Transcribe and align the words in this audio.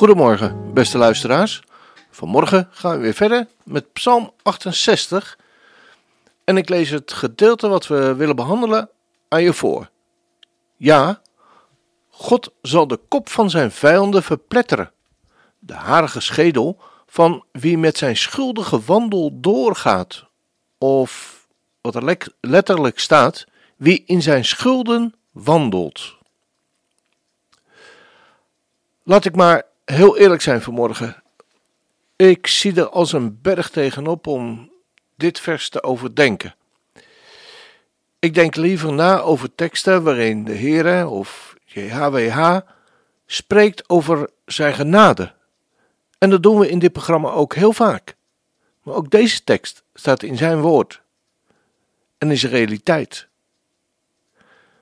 Goedemorgen, 0.00 0.72
beste 0.74 0.98
luisteraars. 0.98 1.62
Vanmorgen 2.10 2.68
gaan 2.70 2.96
we 2.96 3.02
weer 3.02 3.14
verder 3.14 3.46
met 3.64 3.92
Psalm 3.92 4.32
68. 4.42 5.38
En 6.44 6.56
ik 6.56 6.68
lees 6.68 6.90
het 6.90 7.12
gedeelte 7.12 7.68
wat 7.68 7.86
we 7.86 8.14
willen 8.14 8.36
behandelen 8.36 8.90
aan 9.28 9.42
je 9.42 9.52
voor. 9.52 9.90
Ja, 10.76 11.20
God 12.08 12.52
zal 12.62 12.86
de 12.86 13.00
kop 13.08 13.28
van 13.28 13.50
zijn 13.50 13.70
vijanden 13.70 14.22
verpletteren, 14.22 14.92
de 15.58 15.74
harige 15.74 16.20
schedel 16.20 16.78
van 17.06 17.44
wie 17.52 17.78
met 17.78 17.98
zijn 17.98 18.16
schuldige 18.16 18.80
wandel 18.80 19.40
doorgaat, 19.40 20.24
of 20.78 21.40
wat 21.80 21.94
er 21.94 22.18
letterlijk 22.40 22.98
staat, 22.98 23.44
wie 23.76 24.02
in 24.06 24.22
zijn 24.22 24.44
schulden 24.44 25.14
wandelt. 25.32 26.16
Laat 29.02 29.24
ik 29.24 29.36
maar 29.36 29.68
heel 29.90 30.16
eerlijk 30.16 30.42
zijn 30.42 30.62
vanmorgen. 30.62 31.22
Ik 32.16 32.46
zie 32.46 32.74
er 32.76 32.88
als 32.88 33.12
een 33.12 33.40
berg 33.40 33.70
tegenop 33.70 34.26
om 34.26 34.70
dit 35.16 35.40
vers 35.40 35.68
te 35.68 35.82
overdenken. 35.82 36.54
Ik 38.18 38.34
denk 38.34 38.56
liever 38.56 38.92
na 38.92 39.20
over 39.20 39.54
teksten 39.54 40.02
waarin 40.02 40.44
de 40.44 40.54
Heere 40.54 41.06
of 41.06 41.54
JHWH 41.64 42.58
spreekt 43.26 43.88
over 43.88 44.30
zijn 44.46 44.74
genade. 44.74 45.32
En 46.18 46.30
dat 46.30 46.42
doen 46.42 46.58
we 46.58 46.68
in 46.68 46.78
dit 46.78 46.92
programma 46.92 47.30
ook 47.30 47.54
heel 47.54 47.72
vaak. 47.72 48.16
Maar 48.82 48.94
ook 48.94 49.10
deze 49.10 49.44
tekst 49.44 49.82
staat 49.94 50.22
in 50.22 50.36
zijn 50.36 50.60
woord 50.60 51.00
en 52.18 52.30
is 52.30 52.44
realiteit. 52.44 53.28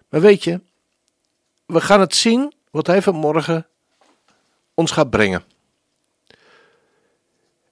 Maar 0.09 0.21
weet 0.21 0.45
je, 0.45 0.61
we 1.67 1.81
gaan 1.81 2.01
het 2.01 2.15
zien 2.15 2.53
wat 2.71 2.87
hij 2.87 3.03
vanmorgen 3.03 3.67
ons 4.79 4.91
gaat 4.91 5.11
brengen. 5.11 5.45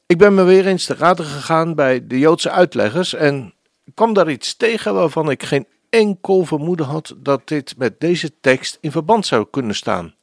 Ik 0.07 0.19
ben 0.19 0.35
me 0.35 0.43
weer 0.43 0.67
eens 0.67 0.85
te 0.85 0.95
raden 0.95 1.25
gegaan 1.25 1.75
bij 1.75 2.07
de 2.07 2.19
Joodse 2.19 2.51
uitleggers 2.51 3.15
en 3.15 3.55
kwam 3.95 4.12
daar 4.12 4.31
iets 4.31 4.57
tegen 4.57 4.95
waarvan 4.95 5.31
ik 5.31 5.43
geen 5.43 5.67
enkel 5.91 6.45
vermoeden 6.45 6.87
had 6.87 7.15
dat 7.17 7.49
dit 7.49 7.77
met 7.77 8.01
deze 8.01 8.41
tekst 8.41 8.79
in 8.81 8.91
verband 8.91 9.27
zou 9.27 9.47
kunnen 9.51 9.75
staan. 9.75 10.15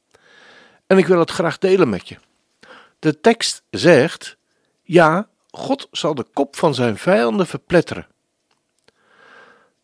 En 0.88 0.98
ik 0.98 1.08
wil 1.08 1.20
het 1.20 1.32
graag 1.32 1.58
delen 1.58 1.90
met 1.90 2.08
je. 2.08 2.18
De 3.00 3.20
tekst 3.20 3.64
zegt: 3.70 4.38
Ja, 4.82 5.28
God 5.52 5.88
zal 5.92 6.16
de 6.16 6.26
kop 6.34 6.56
van 6.56 6.74
zijn 6.74 6.98
vijanden 6.98 7.48
verpletteren. 7.48 8.08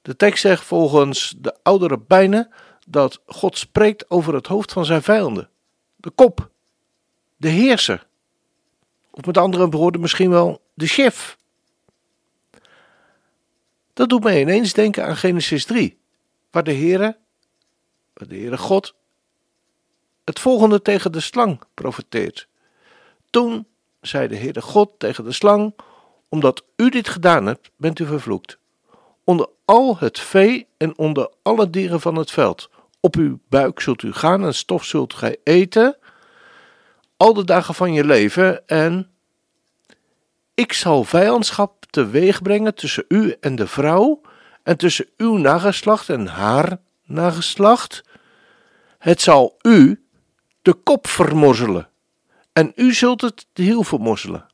De 0.02 0.16
tekst 0.16 0.42
zegt 0.42 0.64
volgens 0.64 1.36
de 1.38 1.56
oudere 1.64 2.00
bijnen 2.08 2.50
dat 2.88 3.22
God 3.26 3.58
spreekt 3.58 4.10
over 4.10 4.34
het 4.34 4.48
hoofd 4.48 4.72
van 4.72 4.86
zijn 4.86 5.02
vijanden, 5.02 5.50
de 5.96 6.10
kop, 6.10 6.50
de 7.40 7.50
heerser, 7.50 8.08
of 9.12 9.26
met 9.26 9.38
andere 9.38 9.70
woorden 9.70 10.02
misschien 10.02 10.30
wel 10.30 10.62
de 10.74 10.88
chef. 10.88 11.38
Dat 13.94 14.10
doet 14.10 14.24
mij 14.24 14.42
ineens 14.42 14.74
denken 14.74 15.06
aan 15.06 15.18
Genesis 15.18 15.66
3, 15.66 15.98
waar 16.52 16.64
de 16.64 16.74
Heere, 16.74 17.18
de 18.14 18.36
Heere 18.36 18.58
God, 18.58 18.96
het 20.24 20.40
volgende 20.40 20.82
tegen 20.82 21.12
de 21.12 21.20
slang 21.20 21.62
profeteert. 21.74 22.48
Toen 23.30 23.68
zei 24.02 24.28
de 24.28 24.38
Heere 24.38 24.62
God 24.62 24.92
tegen 24.98 25.24
de 25.24 25.32
slang, 25.32 25.74
omdat 26.30 26.64
u 26.76 26.90
dit 26.90 27.10
gedaan 27.10 27.46
hebt, 27.46 27.72
bent 27.76 28.00
u 28.00 28.06
vervloekt 28.06 28.60
onder 29.30 29.50
al 29.66 29.98
het 29.98 30.20
vee 30.20 30.68
en 30.78 30.98
onder 30.98 31.32
alle 31.42 31.70
dieren 31.70 32.02
van 32.02 32.16
het 32.16 32.32
veld. 32.32 32.70
Op 33.00 33.16
uw 33.16 33.40
buik 33.50 33.80
zult 33.80 34.04
u 34.04 34.14
gaan 34.14 34.44
en 34.44 34.54
stof 34.54 34.84
zult 34.84 35.14
gij 35.14 35.38
eten, 35.44 35.98
al 37.20 37.34
de 37.34 37.44
dagen 37.44 37.76
van 37.76 37.94
je 37.94 38.06
leven, 38.06 38.68
en 38.68 39.12
ik 40.54 40.74
zal 40.74 41.04
vijandschap 41.04 41.86
teweeg 41.86 42.42
brengen 42.42 42.76
tussen 42.76 43.06
u 43.08 43.36
en 43.40 43.56
de 43.56 43.68
vrouw, 43.68 44.22
en 44.64 44.78
tussen 44.78 45.10
uw 45.18 45.38
nageslacht 45.38 46.10
en 46.10 46.28
haar 46.28 46.78
nageslacht. 47.04 48.02
Het 48.98 49.22
zal 49.22 49.58
u 49.62 50.06
de 50.62 50.74
kop 50.74 51.08
vermorzelen, 51.08 51.90
en 52.54 52.72
u 52.76 52.94
zult 52.94 53.22
het 53.22 53.46
de 53.54 53.64
hiel 53.64 53.84
vermorzelen. 53.84 54.46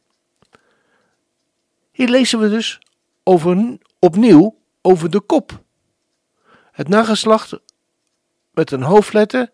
Hier 1.91 2.09
lezen 2.09 2.39
we 2.39 2.49
dus 2.49 2.79
over, 3.23 3.77
opnieuw 3.99 4.57
over 4.81 5.09
de 5.09 5.21
kop. 5.21 5.63
Het 6.71 6.87
nageslacht 6.87 7.59
met 8.51 8.71
een 8.71 8.83
hoofdletter, 8.83 9.51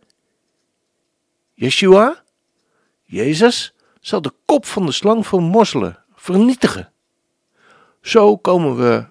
Yeshua, 1.54 2.24
Jezus, 3.12 3.74
zal 4.02 4.22
de 4.22 4.34
kop 4.46 4.66
van 4.66 4.86
de 4.86 4.92
slang 4.92 5.28
vermorzelen, 5.28 5.98
vernietigen. 6.16 6.92
Zo 8.02 8.38
komen 8.38 8.78
we 8.78 9.06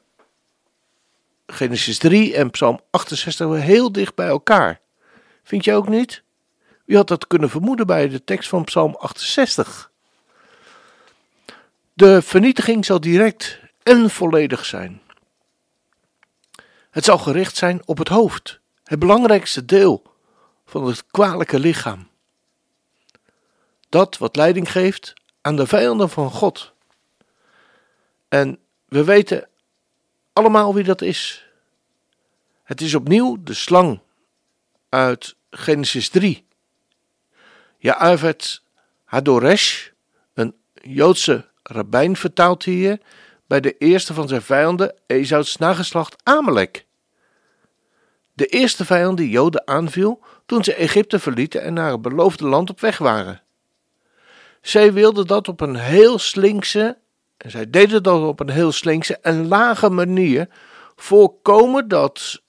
Genesis 1.46 1.98
3 1.98 2.34
en 2.34 2.50
Psalm 2.50 2.80
68 2.90 3.46
weer 3.46 3.60
heel 3.60 3.92
dicht 3.92 4.14
bij 4.14 4.26
elkaar. 4.26 4.80
Vind 5.42 5.64
je 5.64 5.74
ook 5.74 5.88
niet? 5.88 6.22
Wie 6.84 6.96
had 6.96 7.08
dat 7.08 7.26
kunnen 7.26 7.50
vermoeden 7.50 7.86
bij 7.86 8.08
de 8.08 8.24
tekst 8.24 8.48
van 8.48 8.64
Psalm 8.64 8.94
68? 8.94 9.90
De 11.92 12.22
vernietiging 12.22 12.84
zal 12.84 13.00
direct 13.00 13.60
en 13.82 14.10
volledig 14.10 14.64
zijn. 14.64 15.00
Het 16.90 17.04
zal 17.04 17.18
gericht 17.18 17.56
zijn 17.56 17.82
op 17.84 17.98
het 17.98 18.08
hoofd, 18.08 18.60
het 18.84 18.98
belangrijkste 18.98 19.64
deel 19.64 20.02
van 20.64 20.86
het 20.86 21.04
kwalijke 21.06 21.58
lichaam. 21.58 22.09
Dat 23.90 24.18
wat 24.18 24.36
leiding 24.36 24.72
geeft 24.72 25.12
aan 25.40 25.56
de 25.56 25.66
vijanden 25.66 26.10
van 26.10 26.30
God. 26.30 26.72
En 28.28 28.58
we 28.88 29.04
weten 29.04 29.48
allemaal 30.32 30.74
wie 30.74 30.84
dat 30.84 31.02
is. 31.02 31.46
Het 32.62 32.80
is 32.80 32.94
opnieuw 32.94 33.42
de 33.42 33.54
slang 33.54 34.00
uit 34.88 35.36
Genesis 35.50 36.08
3. 36.08 36.46
Ja'avet 37.78 38.62
Hadoresh, 39.04 39.88
een 40.34 40.54
Joodse 40.74 41.48
rabbijn, 41.62 42.16
vertaalt 42.16 42.64
hier 42.64 43.00
bij 43.46 43.60
de 43.60 43.76
eerste 43.78 44.14
van 44.14 44.28
zijn 44.28 44.42
vijanden, 44.42 44.94
Esau's 45.06 45.56
nageslacht 45.56 46.16
Amalek. 46.22 46.86
De 48.32 48.46
eerste 48.46 48.84
vijand 48.84 49.16
die 49.16 49.28
Joden 49.28 49.66
aanviel 49.66 50.20
toen 50.46 50.64
ze 50.64 50.74
Egypte 50.74 51.18
verlieten 51.18 51.62
en 51.62 51.72
naar 51.72 51.90
het 51.90 52.02
beloofde 52.02 52.46
land 52.46 52.70
op 52.70 52.80
weg 52.80 52.98
waren. 52.98 53.42
Zij 54.60 54.92
wilden 54.92 55.26
dat 55.26 55.48
op 55.48 55.60
een 55.60 55.76
heel 55.76 56.18
slinkse, 56.18 56.98
en 57.36 57.50
zij 57.50 57.70
deden 57.70 58.02
dat 58.02 58.22
op 58.22 58.40
een 58.40 58.50
heel 58.50 58.72
slinkse 58.72 59.18
en 59.18 59.48
lage 59.48 59.90
manier, 59.90 60.48
voorkomen 60.96 61.88
dat 61.88 62.42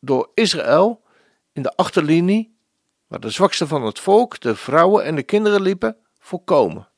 door 0.00 0.30
Israël 0.34 1.02
in 1.52 1.62
de 1.62 1.76
achterlinie, 1.76 2.56
waar 3.06 3.20
de 3.20 3.30
zwakste 3.30 3.66
van 3.66 3.82
het 3.82 4.00
volk, 4.00 4.40
de 4.40 4.56
vrouwen 4.56 5.04
en 5.04 5.14
de 5.14 5.22
kinderen 5.22 5.62
liepen, 5.62 5.96
voorkomen. 6.18 6.88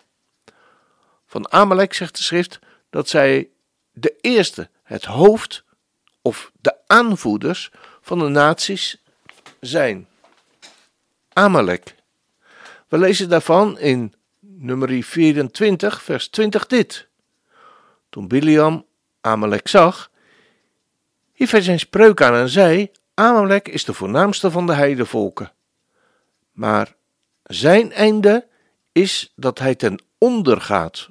Van 1.27 1.53
Amalek 1.53 1.95
zegt 1.95 2.17
de 2.17 2.23
schrift 2.23 2.59
dat 2.91 3.09
zij 3.09 3.49
de 3.93 4.17
eerste, 4.21 4.71
het 4.83 5.05
hoofd 5.05 5.65
of 6.23 6.53
de 6.61 6.75
aanvoerders 6.87 7.71
van 8.01 8.19
de 8.19 8.29
naties 8.29 9.03
zijn. 9.61 10.09
Amalek. 11.33 11.95
We 12.89 12.99
lezen 12.99 13.29
daarvan 13.29 13.79
in 13.79 14.15
nummer 14.59 15.03
24, 15.03 16.03
vers 16.03 16.29
20 16.29 16.67
dit. 16.67 17.09
Toen 18.09 18.29
Biliam 18.29 18.85
Amalek 19.21 19.69
zag, 19.69 20.11
hief 21.33 21.51
hij 21.51 21.63
zijn 21.63 21.79
spreuk 21.79 22.23
aan 22.23 22.35
en 22.35 22.49
zei: 22.49 22.91
Amalek 23.15 23.69
is 23.69 23.85
de 23.85 23.95
voornaamste 23.95 24.51
van 24.51 24.67
de 24.67 24.73
heidevolken. 24.73 25.53
Maar 26.53 26.95
zijn 27.43 27.93
einde 27.93 28.47
is 28.93 29.33
dat 29.37 29.59
hij 29.59 29.75
ten 29.75 30.03
onder 30.19 30.61
gaat. 30.61 31.09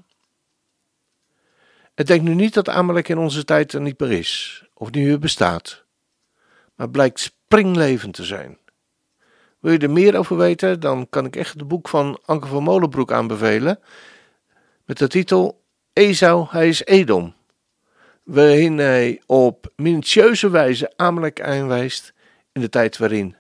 Ik 1.96 2.06
denk 2.06 2.22
nu 2.22 2.34
niet 2.34 2.54
dat 2.54 2.70
Amalek 2.70 3.10
in 3.10 3.18
onze 3.18 3.44
tijd 3.46 3.74
er 3.74 3.82
niet 3.82 4.00
meer 4.00 4.12
is, 4.12 4.64
of 4.74 4.92
niet 4.92 5.06
meer 5.06 5.20
bestaat, 5.20 5.84
maar 6.76 6.90
blijkt 6.90 7.20
springlevend 7.20 8.14
te 8.14 8.24
zijn. 8.24 8.58
Wil 9.66 9.74
je 9.74 9.80
er 9.80 9.92
meer 9.92 10.18
over 10.18 10.38
weten, 10.38 10.80
dan 10.80 11.10
kan 11.10 11.26
ik 11.26 11.36
echt 11.36 11.54
het 11.54 11.68
boek 11.68 11.88
van 11.88 12.20
Anke 12.26 12.48
van 12.48 12.64
Molenbroek 12.64 13.12
aanbevelen. 13.12 13.80
Met 14.86 14.98
de 14.98 15.08
titel 15.08 15.62
Esau, 15.94 16.46
hij 16.50 16.68
is 16.68 16.86
Edom. 16.86 17.34
Waarin 18.24 18.78
hij 18.78 19.22
op 19.26 19.72
minutieuze 19.76 20.50
wijze 20.50 20.94
Amalek 20.96 21.42
aanwijst 21.42 22.14
in 22.52 22.62
de 22.62 22.70
tijd 22.70 22.98
waarin 22.98 23.36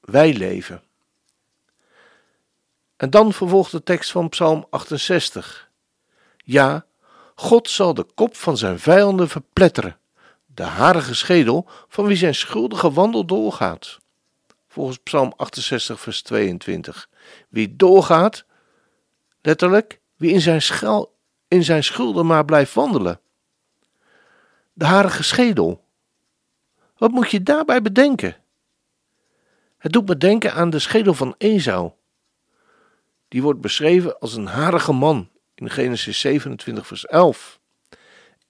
wij 0.00 0.34
leven. 0.34 0.82
En 2.96 3.10
dan 3.10 3.32
vervolgt 3.32 3.72
de 3.72 3.82
tekst 3.82 4.10
van 4.10 4.28
Psalm 4.28 4.66
68. 4.70 5.70
Ja, 6.36 6.86
God 7.34 7.70
zal 7.70 7.94
de 7.94 8.06
kop 8.14 8.36
van 8.36 8.56
zijn 8.56 8.78
vijanden 8.78 9.28
verpletteren, 9.28 9.98
de 10.46 10.62
harige 10.62 11.14
schedel 11.14 11.66
van 11.88 12.06
wie 12.06 12.16
zijn 12.16 12.34
schuldige 12.34 12.92
wandel 12.92 13.24
doorgaat. 13.24 13.98
Volgens 14.78 14.98
Psalm 14.98 15.32
68, 15.36 16.00
vers 16.00 16.22
22. 16.22 17.08
Wie 17.48 17.76
doorgaat, 17.76 18.44
letterlijk, 19.42 20.00
wie 20.16 20.32
in 20.32 20.40
zijn, 20.40 20.62
in 21.48 21.64
zijn 21.64 21.84
schulden 21.84 22.26
maar 22.26 22.44
blijft 22.44 22.74
wandelen. 22.74 23.20
De 24.72 24.84
harige 24.84 25.22
schedel. 25.22 25.84
Wat 26.96 27.10
moet 27.10 27.30
je 27.30 27.42
daarbij 27.42 27.82
bedenken? 27.82 28.36
Het 29.78 29.92
doet 29.92 30.08
me 30.08 30.16
denken 30.16 30.52
aan 30.52 30.70
de 30.70 30.78
schedel 30.78 31.14
van 31.14 31.34
Esau. 31.38 31.92
Die 33.28 33.42
wordt 33.42 33.60
beschreven 33.60 34.18
als 34.18 34.34
een 34.34 34.46
harige 34.46 34.92
man 34.92 35.28
in 35.54 35.70
Genesis 35.70 36.20
27, 36.20 36.86
vers 36.86 37.06
11. 37.06 37.60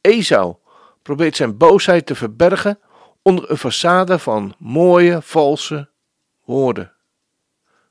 Esau 0.00 0.56
probeert 1.02 1.36
zijn 1.36 1.56
boosheid 1.56 2.06
te 2.06 2.14
verbergen 2.14 2.78
onder 3.22 3.50
een 3.50 3.58
façade 3.58 4.22
van 4.22 4.54
mooie, 4.58 5.22
valse 5.22 5.88
woorden. 6.48 6.92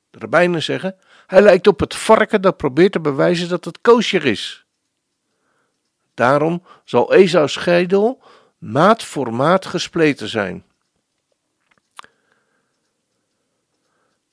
De 0.09 0.19
rabbijnen 0.19 0.63
zeggen, 0.63 0.95
hij 1.27 1.41
lijkt 1.41 1.67
op 1.67 1.79
het 1.79 1.95
varken 1.95 2.41
dat 2.41 2.57
probeert 2.57 2.91
te 2.91 2.99
bewijzen 2.99 3.49
dat 3.49 3.65
het 3.65 3.81
koosjer 3.81 4.25
is. 4.25 4.65
Daarom 6.13 6.63
zal 6.83 7.13
Esau's 7.13 7.53
schedel 7.53 8.21
maat 8.57 9.03
voor 9.03 9.33
maat 9.33 9.65
gespleten 9.65 10.27
zijn. 10.27 10.63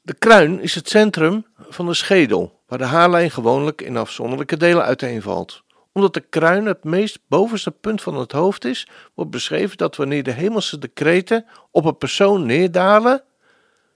De 0.02 0.14
kruin 0.14 0.60
is 0.60 0.74
het 0.74 0.88
centrum 0.88 1.46
van 1.58 1.86
de 1.86 1.94
schedel, 1.94 2.60
waar 2.66 2.78
de 2.78 2.84
haarlijn 2.84 3.30
gewoonlijk 3.30 3.80
in 3.80 3.96
afzonderlijke 3.96 4.56
delen 4.56 4.84
uiteenvalt. 4.84 5.62
Omdat 5.92 6.14
de 6.14 6.20
kruin 6.20 6.66
het 6.66 6.84
meest 6.84 7.18
bovenste 7.26 7.70
punt 7.70 8.02
van 8.02 8.14
het 8.16 8.32
hoofd 8.32 8.64
is, 8.64 8.88
wordt 9.14 9.30
beschreven 9.30 9.76
dat 9.76 9.96
wanneer 9.96 10.22
de 10.22 10.30
hemelse 10.30 10.78
decreten 10.78 11.46
op 11.70 11.84
een 11.84 11.98
persoon 11.98 12.46
neerdalen, 12.46 13.22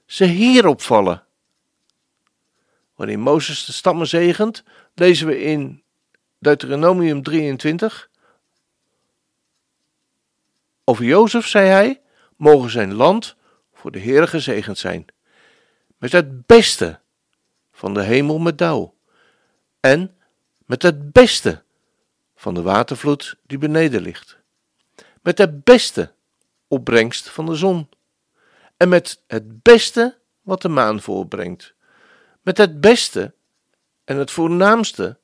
ze 0.08 0.25
hierop 0.25 0.82
vallen. 0.82 1.25
Wanneer 2.94 3.19
Mozes 3.19 3.64
de 3.64 3.72
stammen 3.72 4.06
zegent, 4.06 4.64
lezen 4.94 5.26
we 5.26 5.40
in 5.40 5.82
Deuteronomium 6.38 7.22
23. 7.22 8.10
Over 10.84 11.05
Jozef 11.05 11.46
zei 11.46 11.69
hij: 11.69 12.00
mogen 12.37 12.70
zijn 12.70 12.94
land 12.94 13.37
voor 13.72 13.90
de 13.90 13.99
Heer 13.99 14.28
gezegend 14.28 14.78
zijn 14.78 15.06
met 15.99 16.12
het 16.12 16.46
beste 16.46 17.00
van 17.72 17.94
de 17.94 18.02
hemel 18.02 18.38
met 18.38 18.58
dauw 18.58 18.94
en 19.81 20.16
met 20.66 20.82
het 20.82 21.12
beste 21.12 21.62
van 22.34 22.54
de 22.54 22.62
watervloed 22.62 23.37
die 23.46 23.58
beneden 23.58 24.02
ligt, 24.02 24.38
met 25.22 25.38
het 25.38 25.64
beste 25.64 26.12
opbrengst 26.69 27.28
van 27.28 27.46
de 27.46 27.54
zon 27.54 27.88
en 28.78 28.88
met 28.88 29.22
het 29.26 29.62
beste 29.62 30.19
wat 30.42 30.62
de 30.62 30.69
maan 30.69 31.00
voorbrengt, 31.00 31.75
met 32.42 32.58
het 32.58 32.80
beste 32.80 33.34
en 34.04 34.16
het 34.16 34.30
voornaamste 34.30 35.19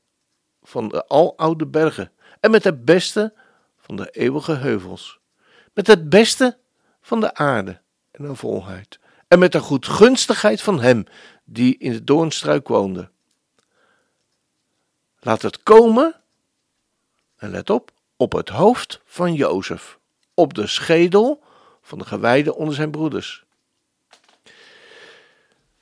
van 0.63 0.89
de 0.89 1.09
aloude 1.09 1.67
bergen 1.67 2.13
en 2.41 2.51
met 2.51 2.65
het 2.65 2.85
beste 2.85 3.33
van 3.79 3.97
de 3.97 4.11
eeuwige 4.11 4.53
heuvels, 4.53 5.19
met 5.73 5.87
het 5.87 6.09
beste 6.09 6.59
van 7.01 7.21
de 7.21 7.35
aarde 7.35 7.81
en 8.11 8.25
de 8.25 8.35
volheid 8.35 8.99
en 9.29 9.39
met 9.39 9.53
de 9.53 9.61
goedgunstigheid 9.61 10.63
van 10.63 10.81
hem 10.81 11.05
die 11.45 11.79
in 11.79 11.93
de 11.93 12.05
doornstruik 12.05 12.69
woonde. 12.69 13.11
Laat 15.19 15.43
het 15.43 15.63
komen, 15.63 16.21
en 17.37 17.51
let 17.51 17.71
op, 17.71 17.91
op 18.17 18.33
het 18.33 18.49
hoofd 18.49 19.01
van 19.05 19.35
Jozef, 19.35 19.99
op 20.35 20.55
de 20.55 20.67
schedel 20.67 21.43
van 21.83 21.99
de 21.99 22.05
gewijde 22.05 22.55
onder 22.55 22.75
zijn 22.75 22.91
broeders. 22.91 23.44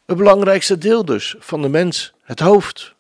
Het 0.06 0.16
belangrijkste 0.16 0.78
deel 0.78 1.04
dus 1.04 1.34
van 1.38 1.62
de 1.62 1.69
mens, 1.69 2.12
het 2.22 2.40
hoofd. 2.40 2.94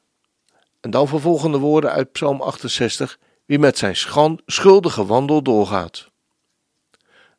En 0.80 0.90
dan 0.90 1.08
vervolgende 1.08 1.58
woorden 1.58 1.90
uit 1.90 2.12
Psalm 2.12 2.40
68, 2.40 3.18
wie 3.44 3.58
met 3.58 3.78
zijn 3.78 3.96
schuldige 4.46 5.06
wandel 5.06 5.42
doorgaat. 5.42 6.10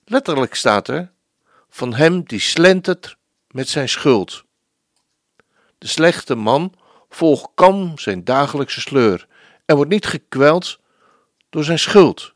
Letterlijk 0.05 0.55
staat 0.55 0.87
er, 0.87 1.11
van 1.69 1.93
hem 1.93 2.23
die 2.23 2.39
slentert 2.39 3.17
met 3.47 3.69
zijn 3.69 3.89
schuld. 3.89 4.43
De 5.77 5.87
slechte 5.87 6.35
man 6.35 6.73
volgt 7.09 7.47
kam 7.55 7.97
zijn 7.97 8.23
dagelijkse 8.23 8.81
sleur 8.81 9.27
en 9.65 9.75
wordt 9.75 9.91
niet 9.91 10.05
gekweld 10.05 10.79
door 11.49 11.63
zijn 11.63 11.79
schuld. 11.79 12.33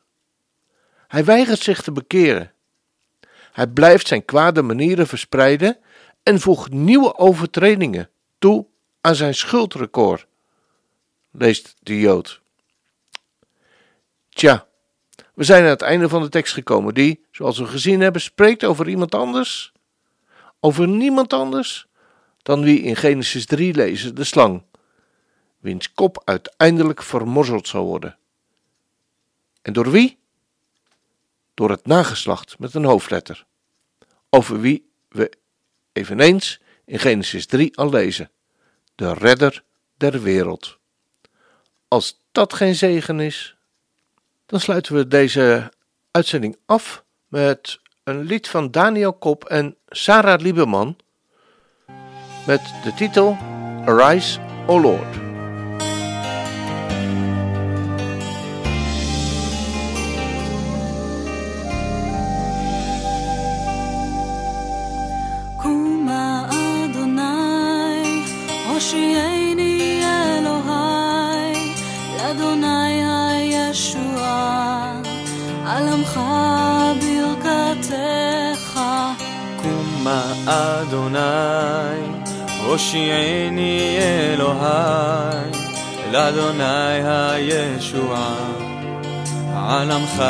Hij 1.08 1.26
weigert 1.26 1.62
zich 1.62 1.82
te 1.82 1.92
bekeren. 1.92 2.52
Hij 3.52 3.68
blijft 3.68 4.08
zijn 4.08 4.26
kwade 4.26 4.62
manieren 4.62 5.08
verspreiden 5.08 5.78
en 6.28 6.40
voegt 6.40 6.72
nieuwe 6.72 7.18
overtredingen 7.18 8.10
toe 8.40 8.66
aan 9.02 9.16
zijn 9.16 9.36
schuldrecord, 9.36 10.28
leest 11.32 11.76
de 11.80 12.00
Jood. 12.00 12.42
Tja, 14.30 14.68
we 15.34 15.44
zijn 15.44 15.64
aan 15.64 15.70
het 15.70 15.82
einde 15.82 16.10
van 16.10 16.22
de 16.22 16.30
tekst 16.30 16.54
gekomen, 16.54 16.94
die, 16.94 17.26
zoals 17.32 17.58
we 17.58 17.66
gezien 17.66 18.02
hebben, 18.02 18.22
spreekt 18.22 18.64
over 18.64 18.90
iemand 18.90 19.16
anders, 19.16 19.72
over 20.60 20.88
niemand 20.88 21.34
anders 21.34 21.88
dan 22.42 22.62
wie 22.62 22.82
in 22.82 22.96
Genesis 22.96 23.46
3 23.46 23.74
lezen, 23.74 24.16
de 24.16 24.24
slang, 24.24 24.64
wiens 25.60 25.94
kop 25.94 26.22
uiteindelijk 26.26 27.04
vermorzeld 27.04 27.68
zal 27.68 27.86
worden. 27.86 28.18
En 29.62 29.74
door 29.74 29.92
wie? 29.92 30.18
Door 31.54 31.70
het 31.70 31.86
nageslacht 31.86 32.60
met 32.60 32.74
een 32.74 32.86
hoofdletter, 32.86 33.46
over 34.30 34.60
wie 34.60 34.90
we 35.10 35.46
eveneens 35.98 36.60
in 36.86 37.00
Genesis 37.00 37.46
3 37.46 37.78
al 37.78 37.90
lezen, 37.90 38.32
de 38.96 39.14
redder 39.14 39.64
der 39.98 40.22
wereld. 40.22 40.78
Als 41.88 42.20
dat 42.32 42.54
geen 42.54 42.76
zegen 42.76 43.20
is, 43.20 43.56
dan 44.46 44.60
sluiten 44.60 44.96
we 44.96 45.08
deze 45.08 45.72
uitzending 46.12 46.58
af 46.66 47.04
met 47.28 47.80
een 48.04 48.24
lied 48.24 48.48
van 48.48 48.72
Daniel 48.72 49.14
Kop 49.14 49.46
en 49.46 49.76
Sarah 49.88 50.42
Lieberman 50.42 50.98
met 52.46 52.62
de 52.84 52.94
titel 52.96 53.38
Arise, 53.86 54.40
O 54.68 54.82
Lord. 54.82 55.27
אדוני, 80.46 81.20
הושיעני 82.66 83.98
אלוהי, 84.00 85.52
לאדוני 86.12 87.00
הישועה, 87.04 88.36
על 89.56 89.92
עמך 89.92 90.24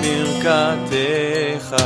ברכתך. 0.00 1.76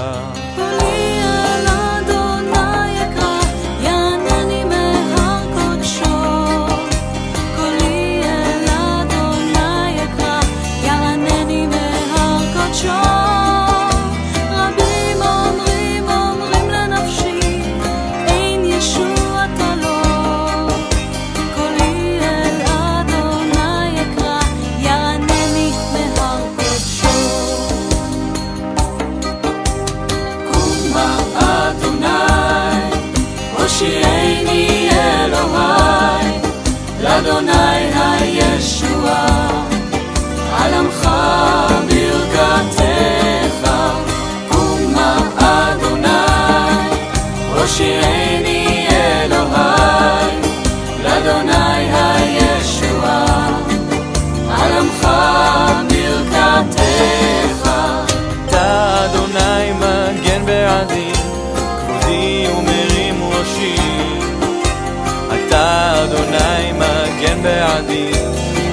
בעדי, 67.44 68.10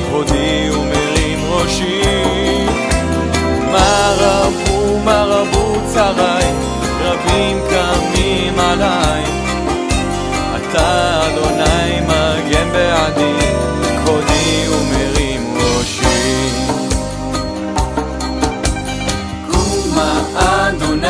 כבודי 0.08 0.70
ומרים 0.74 1.40
ראשי. 1.50 2.02
מה 3.72 4.16
רבו, 4.18 5.00
מה 5.06 5.24
רבו 5.24 5.76
צרי, 5.94 6.46
רבים 7.02 7.58
קמים 7.70 8.60
עלי. 8.60 9.24
אתה 10.56 11.20
אדוני 11.28 12.02
מגן 12.02 12.72
בעדי, 12.72 13.46
כבודי 13.98 14.66
ומרים 14.70 15.58
ראשי. 15.58 16.50
קומה 19.52 20.22
אדוני, 20.36 21.08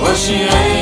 הושיעני 0.00 0.79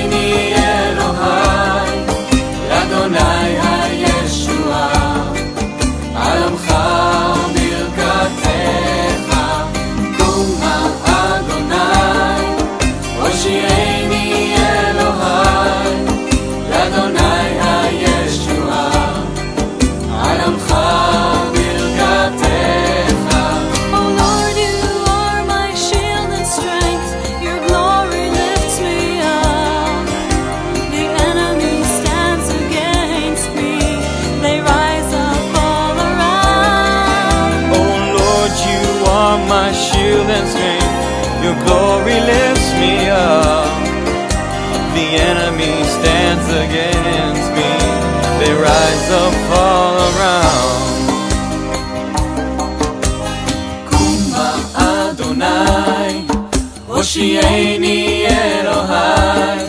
הושיעני 57.07 58.25
אלוהי, 58.27 59.67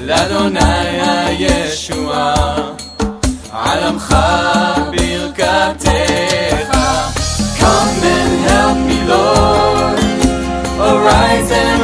לאדוני 0.00 0.60
הישועה. 1.00 2.72
על 3.52 3.84
עמך 3.84 4.16
ברכתך. 4.90 5.88
Come 7.58 8.02
and 8.16 8.34
help 8.48 8.78
me, 8.88 8.98
Lord. 9.12 9.98
Arise 10.88 11.50
and 11.50 11.75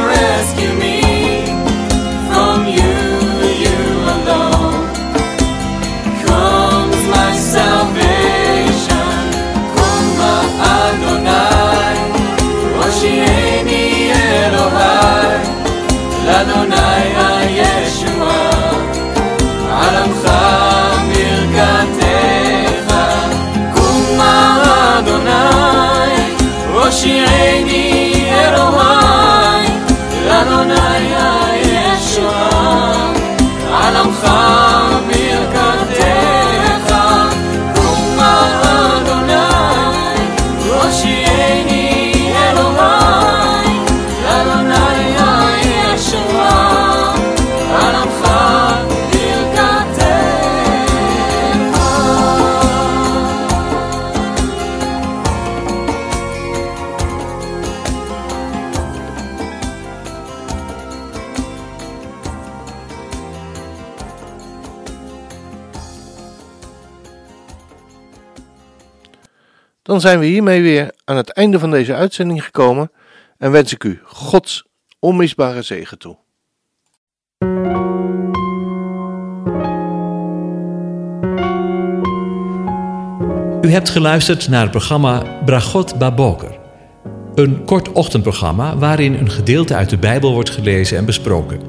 על 33.83 33.95
עמך 33.95 34.42
Dan 69.84 70.00
zijn 70.00 70.18
we 70.18 70.26
hiermee 70.26 70.62
weer 70.62 70.94
aan 71.04 71.16
het 71.16 71.30
einde 71.30 71.58
van 71.58 71.70
deze 71.70 71.94
uitzending 71.94 72.44
gekomen 72.44 72.90
en 73.38 73.50
wens 73.50 73.72
ik 73.72 73.84
u 73.84 74.00
Gods 74.04 74.64
onmisbare 74.98 75.62
zegen 75.62 75.98
toe. 75.98 76.16
U 83.62 83.70
hebt 83.70 83.88
geluisterd 83.88 84.48
naar 84.48 84.62
het 84.62 84.70
programma 84.70 85.22
Bragot 85.44 85.98
Baboker. 85.98 86.58
Een 87.34 87.64
kort 87.64 87.92
ochtendprogramma 87.92 88.76
waarin 88.76 89.14
een 89.14 89.30
gedeelte 89.30 89.74
uit 89.74 89.90
de 89.90 89.98
Bijbel 89.98 90.32
wordt 90.32 90.50
gelezen 90.50 90.98
en 90.98 91.04
besproken. 91.04 91.60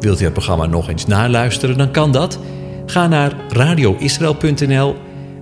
Wilt 0.00 0.20
u 0.20 0.24
het 0.24 0.32
programma 0.32 0.66
nog 0.66 0.88
eens 0.88 1.06
naluisteren, 1.06 1.78
dan 1.78 1.90
kan 1.90 2.12
dat. 2.12 2.38
Ga 2.86 3.06
naar 3.06 3.32
radioisrael.nl 3.48 4.96